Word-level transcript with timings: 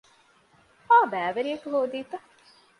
އާ 0.89 0.97
ބައިވެރިއަކު 1.11 1.67
ހޯދީތަ؟ 1.73 2.17